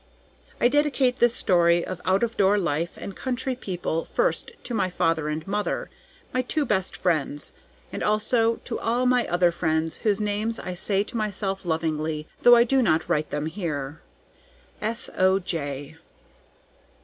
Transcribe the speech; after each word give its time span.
I 0.59 0.67
dedicate 0.67 1.17
this 1.17 1.35
story 1.35 1.85
of 1.85 2.01
out 2.05 2.23
of 2.23 2.35
door 2.35 2.57
life 2.57 2.97
and 2.97 3.15
country 3.15 3.55
people 3.55 4.03
first 4.03 4.49
to 4.63 4.73
my 4.73 4.89
father 4.89 5.27
and 5.29 5.45
mother, 5.45 5.91
my 6.33 6.41
two 6.41 6.65
best 6.65 6.97
friends, 6.97 7.53
and 7.93 8.01
also 8.01 8.55
to 8.65 8.79
all 8.79 9.05
my 9.05 9.27
other 9.27 9.51
friends, 9.51 9.97
whose 9.97 10.19
names 10.19 10.59
I 10.59 10.73
say 10.73 11.03
to 11.03 11.15
myself 11.17 11.65
lovingly, 11.65 12.27
though 12.41 12.55
I 12.55 12.63
do 12.63 12.81
not 12.81 13.07
write 13.07 13.29
them 13.29 13.45
here. 13.45 14.01
S. 14.81 15.07
O. 15.19 15.37
J. 15.37 15.97